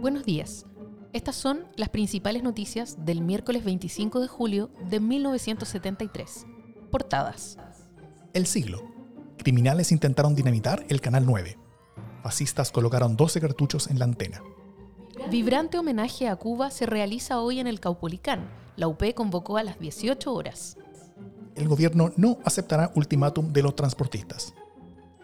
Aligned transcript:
Buenos 0.00 0.24
días. 0.24 0.64
Estas 1.12 1.36
son 1.36 1.66
las 1.76 1.90
principales 1.90 2.42
noticias 2.42 3.04
del 3.04 3.20
miércoles 3.20 3.64
25 3.66 4.20
de 4.20 4.28
julio 4.28 4.70
de 4.88 4.98
1973. 4.98 6.46
Portadas. 6.90 7.58
El 8.32 8.46
siglo. 8.46 8.82
Criminales 9.36 9.92
intentaron 9.92 10.34
dinamitar 10.34 10.86
el 10.88 11.02
Canal 11.02 11.26
9. 11.26 11.58
Fascistas 12.22 12.72
colocaron 12.72 13.14
12 13.14 13.42
cartuchos 13.42 13.90
en 13.90 13.98
la 13.98 14.06
antena. 14.06 14.42
Vibrante 15.30 15.78
homenaje 15.78 16.28
a 16.28 16.36
Cuba 16.36 16.70
se 16.70 16.86
realiza 16.86 17.38
hoy 17.38 17.60
en 17.60 17.66
el 17.66 17.78
Caupolicán. 17.78 18.48
La 18.76 18.88
UP 18.88 19.02
convocó 19.14 19.58
a 19.58 19.62
las 19.62 19.78
18 19.80 20.32
horas. 20.32 20.78
El 21.56 21.68
gobierno 21.68 22.10
no 22.16 22.38
aceptará 22.46 22.90
ultimátum 22.94 23.52
de 23.52 23.62
los 23.62 23.76
transportistas. 23.76 24.54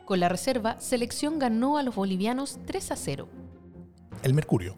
Con 0.04 0.20
la 0.20 0.28
reserva, 0.28 0.78
Selección 0.80 1.38
ganó 1.38 1.78
a 1.78 1.82
los 1.82 1.94
bolivianos 1.94 2.58
3 2.66 2.90
a 2.90 2.96
0. 2.96 3.28
El 4.22 4.34
Mercurio. 4.34 4.76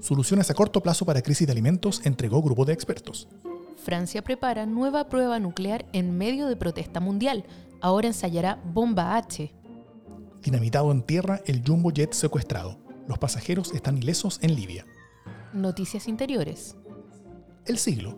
Soluciones 0.00 0.50
a 0.50 0.54
corto 0.54 0.80
plazo 0.82 1.04
para 1.04 1.22
crisis 1.22 1.46
de 1.46 1.52
alimentos 1.52 2.00
entregó 2.04 2.42
grupo 2.42 2.64
de 2.64 2.72
expertos. 2.72 3.28
Francia 3.76 4.22
prepara 4.22 4.66
nueva 4.66 5.08
prueba 5.08 5.38
nuclear 5.38 5.86
en 5.92 6.16
medio 6.16 6.46
de 6.46 6.56
protesta 6.56 7.00
mundial. 7.00 7.44
Ahora 7.80 8.08
ensayará 8.08 8.60
bomba 8.64 9.16
H. 9.16 9.52
Dinamitado 10.42 10.90
en 10.92 11.02
tierra 11.02 11.40
el 11.46 11.62
jumbo 11.66 11.90
jet 11.90 12.12
secuestrado. 12.12 12.78
Los 13.06 13.18
pasajeros 13.18 13.72
están 13.72 13.98
ilesos 13.98 14.38
en 14.42 14.54
Libia. 14.54 14.86
Noticias 15.52 16.08
interiores. 16.08 16.76
El 17.66 17.78
siglo. 17.78 18.16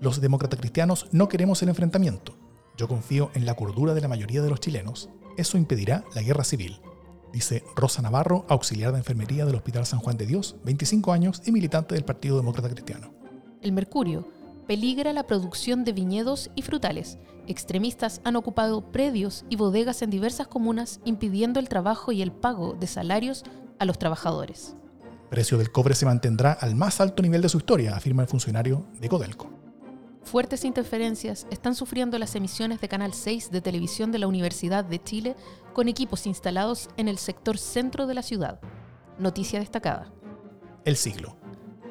Los 0.00 0.20
demócratas 0.20 0.60
cristianos 0.60 1.08
no 1.12 1.28
queremos 1.28 1.62
el 1.62 1.70
enfrentamiento. 1.70 2.36
Yo 2.76 2.88
confío 2.88 3.30
en 3.34 3.46
la 3.46 3.54
cordura 3.54 3.94
de 3.94 4.02
la 4.02 4.08
mayoría 4.08 4.42
de 4.42 4.50
los 4.50 4.60
chilenos. 4.60 5.08
Eso 5.38 5.56
impedirá 5.56 6.04
la 6.14 6.22
guerra 6.22 6.44
civil 6.44 6.80
dice 7.32 7.62
Rosa 7.74 8.02
Navarro, 8.02 8.44
auxiliar 8.48 8.92
de 8.92 8.98
enfermería 8.98 9.44
del 9.44 9.54
Hospital 9.54 9.86
San 9.86 10.00
Juan 10.00 10.16
de 10.16 10.26
Dios, 10.26 10.56
25 10.64 11.12
años 11.12 11.42
y 11.44 11.52
militante 11.52 11.94
del 11.94 12.04
Partido 12.04 12.36
Demócrata 12.36 12.68
Cristiano. 12.68 13.12
El 13.62 13.72
mercurio 13.72 14.28
peligra 14.66 15.12
la 15.12 15.26
producción 15.26 15.84
de 15.84 15.92
viñedos 15.92 16.50
y 16.54 16.62
frutales. 16.62 17.18
Extremistas 17.46 18.20
han 18.24 18.36
ocupado 18.36 18.92
predios 18.92 19.44
y 19.48 19.56
bodegas 19.56 20.02
en 20.02 20.10
diversas 20.10 20.48
comunas, 20.48 21.00
impidiendo 21.04 21.60
el 21.60 21.68
trabajo 21.68 22.12
y 22.12 22.22
el 22.22 22.32
pago 22.32 22.74
de 22.74 22.86
salarios 22.86 23.44
a 23.78 23.84
los 23.84 23.98
trabajadores. 23.98 24.76
El 25.04 25.28
precio 25.28 25.58
del 25.58 25.72
cobre 25.72 25.94
se 25.94 26.06
mantendrá 26.06 26.52
al 26.52 26.74
más 26.74 27.00
alto 27.00 27.22
nivel 27.22 27.42
de 27.42 27.48
su 27.48 27.58
historia, 27.58 27.96
afirma 27.96 28.22
el 28.22 28.28
funcionario 28.28 28.86
de 29.00 29.08
Codelco. 29.08 29.65
Fuertes 30.26 30.64
interferencias 30.64 31.46
están 31.52 31.76
sufriendo 31.76 32.18
las 32.18 32.34
emisiones 32.34 32.80
de 32.80 32.88
Canal 32.88 33.14
6 33.14 33.52
de 33.52 33.60
televisión 33.60 34.10
de 34.10 34.18
la 34.18 34.26
Universidad 34.26 34.84
de 34.84 35.00
Chile 35.00 35.36
con 35.72 35.86
equipos 35.86 36.26
instalados 36.26 36.88
en 36.96 37.06
el 37.06 37.16
sector 37.18 37.58
centro 37.58 38.08
de 38.08 38.14
la 38.14 38.22
ciudad. 38.22 38.58
Noticia 39.20 39.60
destacada. 39.60 40.12
El 40.84 40.96
siglo. 40.96 41.36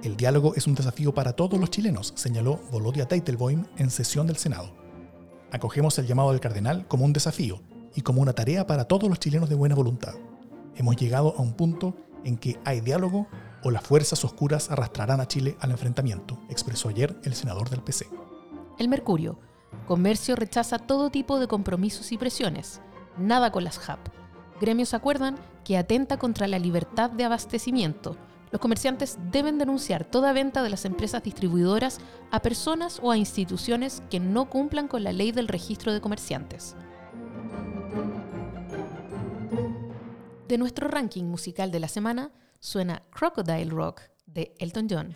El 0.03 0.17
diálogo 0.17 0.53
es 0.53 0.67
un 0.67 0.75
desafío 0.75 1.13
para 1.13 1.31
todos 1.31 1.57
los 1.57 1.69
chilenos, 1.69 2.11
señaló 2.17 2.59
Volodia 2.71 3.07
Teitelboim 3.07 3.67
en 3.77 3.89
sesión 3.89 4.27
del 4.27 4.35
Senado. 4.35 4.75
Acogemos 5.53 5.97
el 5.97 6.05
llamado 6.05 6.31
del 6.31 6.41
cardenal 6.41 6.85
como 6.89 7.05
un 7.05 7.13
desafío 7.13 7.61
y 7.95 8.01
como 8.01 8.21
una 8.21 8.33
tarea 8.33 8.67
para 8.67 8.83
todos 8.83 9.07
los 9.07 9.17
chilenos 9.17 9.47
de 9.47 9.55
buena 9.55 9.75
voluntad. 9.75 10.13
Hemos 10.75 10.97
llegado 10.97 11.35
a 11.37 11.41
un 11.41 11.53
punto 11.53 11.95
en 12.25 12.35
que 12.35 12.59
hay 12.65 12.81
diálogo 12.81 13.29
o 13.63 13.71
las 13.71 13.83
fuerzas 13.83 14.25
oscuras 14.25 14.69
arrastrarán 14.71 15.21
a 15.21 15.27
Chile 15.29 15.55
al 15.61 15.71
enfrentamiento, 15.71 16.37
expresó 16.49 16.89
ayer 16.89 17.17
el 17.23 17.33
senador 17.33 17.69
del 17.69 17.81
PC. 17.81 18.07
El 18.77 18.89
Mercurio. 18.89 19.39
Comercio 19.87 20.35
rechaza 20.35 20.79
todo 20.79 21.09
tipo 21.09 21.39
de 21.39 21.47
compromisos 21.47 22.11
y 22.11 22.17
presiones. 22.17 22.81
Nada 23.17 23.51
con 23.51 23.63
las 23.63 23.89
HAP. 23.89 23.99
Gremios 24.59 24.93
acuerdan 24.93 25.37
que 25.63 25.77
atenta 25.77 26.17
contra 26.17 26.47
la 26.47 26.59
libertad 26.59 27.09
de 27.09 27.23
abastecimiento. 27.23 28.17
Los 28.51 28.61
comerciantes 28.61 29.17
deben 29.31 29.57
denunciar 29.57 30.05
toda 30.05 30.33
venta 30.33 30.63
de 30.63 30.69
las 30.69 30.85
empresas 30.85 31.23
distribuidoras 31.23 31.99
a 32.31 32.41
personas 32.41 32.99
o 33.01 33.11
a 33.11 33.17
instituciones 33.17 34.01
que 34.09 34.19
no 34.19 34.49
cumplan 34.49 34.87
con 34.87 35.03
la 35.03 35.13
ley 35.13 35.31
del 35.31 35.47
registro 35.47 35.93
de 35.93 36.01
comerciantes. 36.01 36.75
De 40.47 40.57
nuestro 40.57 40.87
ranking 40.87 41.25
musical 41.25 41.71
de 41.71 41.79
la 41.79 41.87
semana 41.87 42.31
suena 42.59 43.03
Crocodile 43.09 43.71
Rock 43.71 44.01
de 44.25 44.53
Elton 44.59 44.87
John. 44.89 45.15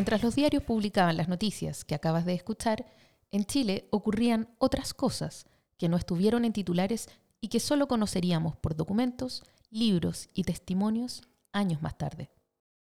Mientras 0.00 0.22
los 0.22 0.34
diarios 0.34 0.62
publicaban 0.62 1.18
las 1.18 1.28
noticias 1.28 1.84
que 1.84 1.94
acabas 1.94 2.24
de 2.24 2.32
escuchar, 2.32 2.86
en 3.30 3.44
Chile 3.44 3.86
ocurrían 3.90 4.48
otras 4.56 4.94
cosas 4.94 5.44
que 5.76 5.90
no 5.90 5.98
estuvieron 5.98 6.46
en 6.46 6.54
titulares 6.54 7.10
y 7.38 7.48
que 7.48 7.60
solo 7.60 7.86
conoceríamos 7.86 8.56
por 8.56 8.74
documentos, 8.74 9.42
libros 9.68 10.30
y 10.32 10.44
testimonios 10.44 11.20
años 11.52 11.82
más 11.82 11.98
tarde. 11.98 12.30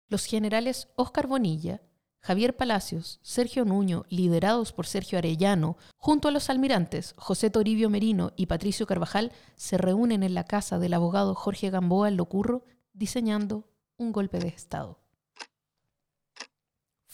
Los 0.07 0.23
generales 0.23 0.87
Óscar 0.95 1.27
Bonilla, 1.27 1.81
Javier 2.21 2.55
Palacios, 2.55 3.19
Sergio 3.21 3.65
Nuño, 3.65 4.05
liderados 4.07 4.71
por 4.71 4.87
Sergio 4.87 5.17
Arellano, 5.17 5.75
junto 5.97 6.29
a 6.29 6.31
los 6.31 6.49
almirantes 6.49 7.15
José 7.17 7.49
Toribio 7.49 7.89
Merino 7.89 8.31
y 8.37 8.45
Patricio 8.45 8.87
Carvajal, 8.87 9.33
se 9.57 9.77
reúnen 9.77 10.23
en 10.23 10.33
la 10.33 10.45
casa 10.45 10.79
del 10.79 10.93
abogado 10.93 11.35
Jorge 11.35 11.69
Gamboa 11.69 12.07
en 12.07 12.15
Locurro 12.15 12.63
diseñando 12.93 13.67
un 13.97 14.13
golpe 14.13 14.39
de 14.39 14.47
Estado. 14.47 15.02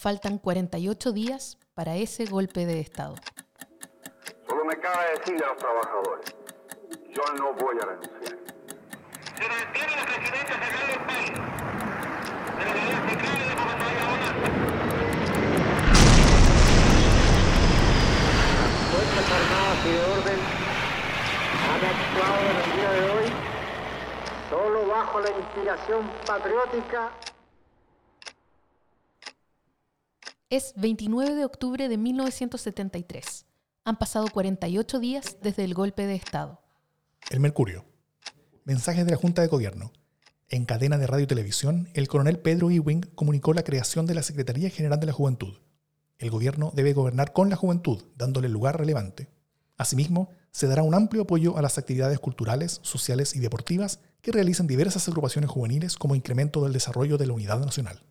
Faltan 0.02 0.38
48 0.38 1.12
días 1.12 1.58
para 1.74 1.98
ese 1.98 2.24
golpe 2.24 2.66
de 2.66 2.80
Estado. 2.80 3.16
Solo 4.48 4.64
me 4.64 4.80
cabe 4.80 5.04
decirle 5.18 5.44
a 5.44 5.50
los 5.50 5.58
trabajadores, 5.58 6.36
yo 7.10 7.22
no 7.38 7.54
voy 7.56 7.76
a 7.82 7.86
renunciar. 7.86 8.40
Se 9.36 9.44
detiene 9.44 9.96
la 9.98 10.06
presidenta 10.06 10.54
central 10.56 10.88
del 10.88 11.02
país, 11.06 11.32
de 12.56 12.64
la 12.64 12.72
unidad 12.72 13.10
central 13.10 13.36
de 13.36 13.44
Las 18.56 18.72
Fuerzas 18.88 19.28
Armadas 19.36 19.80
y 19.84 19.92
de 19.92 20.00
Orden 20.00 20.40
han 21.68 21.82
actuado 21.84 22.40
en 22.40 22.56
el 22.56 22.72
día 22.72 22.92
de 22.92 23.04
hoy 23.12 23.28
solo 24.50 24.88
bajo 24.88 25.20
la 25.20 25.30
inspiración 25.30 26.10
patriótica 26.26 27.12
Es 30.52 30.74
29 30.78 31.36
de 31.36 31.46
octubre 31.46 31.88
de 31.88 31.98
1973. 32.00 33.46
Han 33.84 34.00
pasado 34.00 34.26
48 34.34 35.00
días 35.00 35.38
desde 35.44 35.64
el 35.64 35.76
golpe 35.76 36.08
de 36.08 36.16
Estado. 36.16 36.60
El 37.30 37.40
Mercurio. 37.40 37.86
Mensajes 38.64 39.06
de 39.06 39.12
la 39.12 39.18
Junta 39.18 39.44
de 39.44 39.48
Gobierno. 39.48 39.92
En 40.50 40.66
cadena 40.66 40.98
de 40.98 41.06
radio 41.06 41.26
y 41.26 41.28
televisión, 41.28 41.88
el 41.94 42.08
coronel 42.08 42.40
Pedro 42.40 42.72
Ewing 42.72 43.02
comunicó 43.14 43.54
la 43.54 43.64
creación 43.64 44.08
de 44.08 44.16
la 44.16 44.24
Secretaría 44.24 44.72
General 44.72 45.00
de 45.00 45.06
la 45.06 45.14
Juventud. 45.14 45.60
El 46.18 46.32
gobierno 46.32 46.72
debe 46.74 46.94
gobernar 46.94 47.32
con 47.32 47.52
la 47.52 47.56
juventud, 47.56 48.06
dándole 48.16 48.50
lugar 48.50 48.80
relevante. 48.80 49.30
Asimismo, 49.78 50.32
se 50.50 50.66
dará 50.66 50.82
un 50.82 50.96
amplio 50.96 51.22
apoyo 51.22 51.60
a 51.60 51.62
las 51.62 51.78
actividades 51.78 52.18
culturales, 52.18 52.80
sociales 52.82 53.36
y 53.36 53.40
deportivas 53.40 54.00
que 54.24 54.32
realizan 54.32 54.66
diversas 54.66 55.08
agrupaciones 55.10 55.52
juveniles 55.52 55.96
como 55.96 56.16
incremento 56.16 56.64
del 56.64 56.74
desarrollo 56.74 57.20
de 57.20 57.28
la 57.28 57.34
unidad 57.34 57.60
nacional 57.60 58.02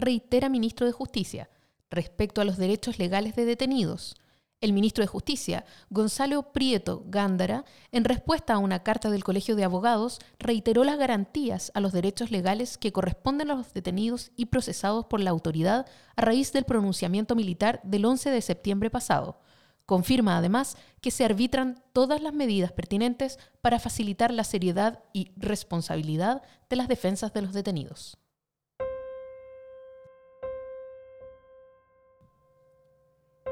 reitera 0.00 0.48
ministro 0.48 0.86
de 0.86 0.92
Justicia 0.92 1.50
respecto 1.90 2.40
a 2.40 2.44
los 2.44 2.56
derechos 2.56 2.98
legales 2.98 3.36
de 3.36 3.44
detenidos. 3.44 4.16
El 4.60 4.74
ministro 4.74 5.02
de 5.02 5.08
Justicia, 5.08 5.64
Gonzalo 5.88 6.52
Prieto 6.52 7.02
Gándara, 7.06 7.64
en 7.92 8.04
respuesta 8.04 8.52
a 8.52 8.58
una 8.58 8.82
carta 8.82 9.08
del 9.08 9.24
Colegio 9.24 9.56
de 9.56 9.64
Abogados, 9.64 10.18
reiteró 10.38 10.84
las 10.84 10.98
garantías 10.98 11.72
a 11.74 11.80
los 11.80 11.92
derechos 11.92 12.30
legales 12.30 12.76
que 12.76 12.92
corresponden 12.92 13.50
a 13.50 13.54
los 13.54 13.72
detenidos 13.72 14.32
y 14.36 14.46
procesados 14.46 15.06
por 15.06 15.20
la 15.20 15.30
autoridad 15.30 15.86
a 16.14 16.20
raíz 16.20 16.52
del 16.52 16.64
pronunciamiento 16.64 17.34
militar 17.34 17.80
del 17.84 18.04
11 18.04 18.30
de 18.30 18.42
septiembre 18.42 18.90
pasado. 18.90 19.40
Confirma 19.86 20.36
además 20.36 20.76
que 21.00 21.10
se 21.10 21.24
arbitran 21.24 21.82
todas 21.94 22.20
las 22.20 22.34
medidas 22.34 22.70
pertinentes 22.70 23.38
para 23.62 23.80
facilitar 23.80 24.30
la 24.30 24.44
seriedad 24.44 25.02
y 25.14 25.32
responsabilidad 25.36 26.42
de 26.68 26.76
las 26.76 26.86
defensas 26.86 27.32
de 27.32 27.42
los 27.42 27.54
detenidos. 27.54 28.19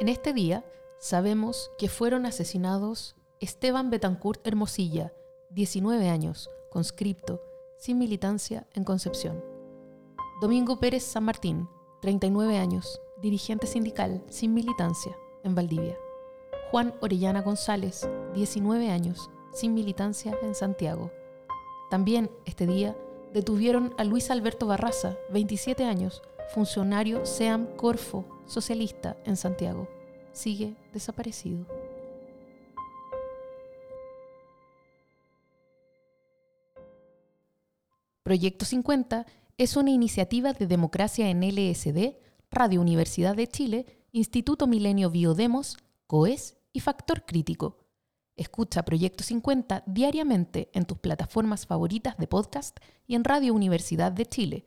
En 0.01 0.09
este 0.09 0.33
día 0.33 0.65
sabemos 1.01 1.73
que 1.77 1.89
fueron 1.89 2.25
asesinados 2.25 3.17
Esteban 3.41 3.91
Betancourt 3.91 4.47
Hermosilla, 4.47 5.13
19 5.51 6.09
años, 6.09 6.49
conscripto, 6.71 7.43
sin 7.79 7.99
militancia 7.99 8.69
en 8.75 8.85
Concepción. 8.85 9.43
Domingo 10.41 10.79
Pérez 10.79 11.03
San 11.03 11.25
Martín, 11.25 11.69
39 12.01 12.59
años, 12.59 13.01
dirigente 13.21 13.67
sindical 13.67 14.23
sin 14.29 14.55
militancia 14.55 15.17
en 15.43 15.57
Valdivia. 15.57 15.97
Juan 16.71 16.95
Orellana 17.01 17.43
González, 17.43 18.09
19 18.35 18.91
años, 18.91 19.31
sin 19.53 19.75
militancia 19.75 20.39
en 20.43 20.55
Santiago. 20.55 21.11
También 21.91 22.31
este 22.45 22.69
día 22.69 22.97
detuvieron 23.33 23.95
a 23.99 24.05
Luis 24.05 24.31
Alberto 24.31 24.69
Barraza, 24.69 25.17
27 25.31 25.83
años, 25.85 26.23
funcionario 26.49 27.27
SEAM 27.27 27.67
Corfo, 27.77 28.25
socialista 28.47 29.17
en 29.25 29.37
Santiago. 29.37 29.89
Sigue 30.33 30.75
desaparecido. 30.93 31.67
Proyecto 38.23 38.65
50 38.65 39.27
es 39.57 39.77
una 39.77 39.91
iniciativa 39.91 40.53
de 40.53 40.67
democracia 40.67 41.29
en 41.29 41.41
LSD, 41.41 42.17
Radio 42.51 42.81
Universidad 42.81 43.37
de 43.37 43.47
Chile, 43.47 43.87
Instituto 44.13 44.67
Milenio 44.67 45.11
Biodemos, 45.11 45.77
COES 46.07 46.57
y 46.73 46.81
Factor 46.81 47.25
Crítico. 47.25 47.79
Escucha 48.37 48.85
Proyecto 48.85 49.25
50 49.25 49.83
diariamente 49.87 50.71
en 50.73 50.85
tus 50.85 50.99
plataformas 50.99 51.67
favoritas 51.67 52.17
de 52.19 52.27
podcast 52.27 52.79
y 53.07 53.17
en 53.17 53.25
Radio 53.25 53.53
Universidad 53.53 54.13
de 54.13 54.27
Chile. 54.27 54.67